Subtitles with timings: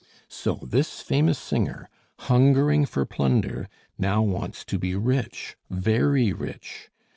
[0.29, 1.87] "So this famous singer,
[2.21, 3.69] hungering for plunder,
[3.99, 6.89] now wants to be rich, very rich.